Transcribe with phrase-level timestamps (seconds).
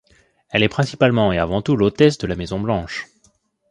[0.49, 3.05] Elle est principalement et avant tout l'hôtesse de la Maison-Blanche.